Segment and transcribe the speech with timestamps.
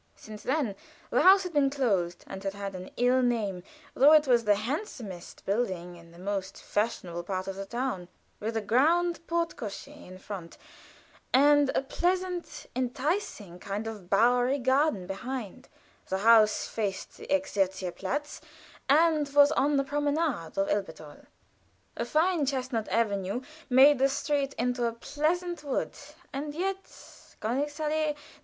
[0.15, 0.73] Since then
[1.11, 3.61] the house had been closed, and had had an ill name,
[3.93, 8.07] though it was the handsomest building in the most fashionable part of the town,
[8.39, 10.57] with a grand porte cochère in front,
[11.31, 15.69] and a pleasant, enticing kind of bowery garden behind
[16.09, 18.41] the house faced the Exerzierplatz,
[18.89, 21.27] and was on the promenade of Elberthal.
[21.95, 25.93] A fine chestnut avenue made the street into a pleasant wood,
[26.33, 26.85] and yet
[27.39, 28.19] Königsallée No.